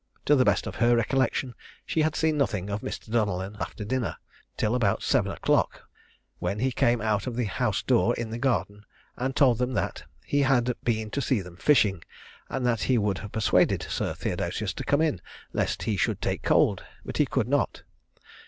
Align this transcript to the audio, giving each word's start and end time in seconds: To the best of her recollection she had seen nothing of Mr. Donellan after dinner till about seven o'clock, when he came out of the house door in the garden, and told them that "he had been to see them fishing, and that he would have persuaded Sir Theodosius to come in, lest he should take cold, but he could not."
To 0.25 0.35
the 0.35 0.43
best 0.43 0.65
of 0.65 0.77
her 0.77 0.95
recollection 0.95 1.53
she 1.85 2.01
had 2.01 2.15
seen 2.15 2.35
nothing 2.35 2.71
of 2.71 2.81
Mr. 2.81 3.11
Donellan 3.11 3.55
after 3.59 3.85
dinner 3.85 4.17
till 4.57 4.73
about 4.73 5.03
seven 5.03 5.31
o'clock, 5.31 5.83
when 6.39 6.57
he 6.57 6.71
came 6.71 7.01
out 7.01 7.27
of 7.27 7.35
the 7.35 7.43
house 7.45 7.83
door 7.83 8.15
in 8.15 8.31
the 8.31 8.39
garden, 8.39 8.83
and 9.15 9.35
told 9.35 9.59
them 9.59 9.73
that 9.73 10.05
"he 10.25 10.39
had 10.41 10.73
been 10.83 11.11
to 11.11 11.21
see 11.21 11.39
them 11.41 11.55
fishing, 11.55 12.01
and 12.49 12.65
that 12.65 12.81
he 12.89 12.97
would 12.97 13.19
have 13.19 13.31
persuaded 13.31 13.83
Sir 13.91 14.15
Theodosius 14.15 14.73
to 14.73 14.83
come 14.83 15.01
in, 15.01 15.21
lest 15.53 15.83
he 15.83 15.97
should 15.97 16.19
take 16.19 16.41
cold, 16.41 16.83
but 17.05 17.17
he 17.17 17.27
could 17.27 17.47
not." 17.47 17.83